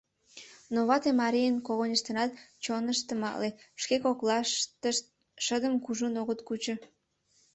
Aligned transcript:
Но 0.73 0.79
вате-марийын 0.89 1.55
когыньыштынат 1.67 2.31
чонышт 2.63 3.03
тыматле, 3.07 3.49
шке 3.81 3.95
коклаштышт 4.05 5.05
шыдым 5.45 5.73
кужун 5.85 6.13
огыт 6.21 6.39
кучо. 6.47 6.75